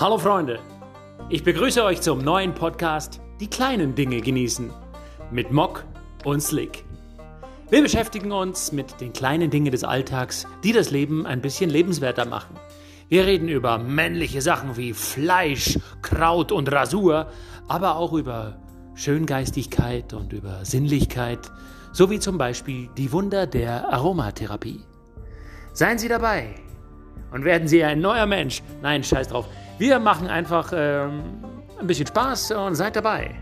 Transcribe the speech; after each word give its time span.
Hallo 0.00 0.16
Freunde, 0.16 0.60
ich 1.28 1.44
begrüße 1.44 1.84
euch 1.84 2.00
zum 2.00 2.20
neuen 2.20 2.54
Podcast 2.54 3.20
Die 3.38 3.50
kleinen 3.50 3.94
Dinge 3.94 4.22
genießen 4.22 4.72
mit 5.30 5.52
Mock 5.52 5.84
und 6.24 6.40
Slick. 6.40 6.86
Wir 7.68 7.82
beschäftigen 7.82 8.32
uns 8.32 8.72
mit 8.72 8.98
den 9.02 9.12
kleinen 9.12 9.50
Dingen 9.50 9.70
des 9.70 9.84
Alltags, 9.84 10.46
die 10.64 10.72
das 10.72 10.90
Leben 10.90 11.26
ein 11.26 11.42
bisschen 11.42 11.68
lebenswerter 11.68 12.24
machen. 12.24 12.56
Wir 13.10 13.26
reden 13.26 13.48
über 13.48 13.76
männliche 13.76 14.40
Sachen 14.40 14.78
wie 14.78 14.94
Fleisch, 14.94 15.78
Kraut 16.00 16.50
und 16.50 16.72
Rasur, 16.72 17.26
aber 17.68 17.96
auch 17.96 18.14
über 18.14 18.56
Schöngeistigkeit 18.94 20.14
und 20.14 20.32
über 20.32 20.64
Sinnlichkeit, 20.64 21.52
sowie 21.92 22.20
zum 22.20 22.38
Beispiel 22.38 22.88
die 22.96 23.12
Wunder 23.12 23.46
der 23.46 23.92
Aromatherapie. 23.92 24.80
Seien 25.74 25.98
Sie 25.98 26.08
dabei 26.08 26.54
und 27.32 27.44
werden 27.44 27.68
Sie 27.68 27.82
ein 27.84 28.00
neuer 28.00 28.26
Mensch. 28.26 28.62
Nein, 28.82 29.02
scheiß 29.02 29.28
drauf. 29.28 29.46
Wir 29.78 29.98
machen 29.98 30.28
einfach 30.28 30.72
ähm, 30.74 31.22
ein 31.78 31.86
bisschen 31.86 32.06
Spaß 32.06 32.52
und 32.52 32.74
seid 32.74 32.96
dabei. 32.96 33.34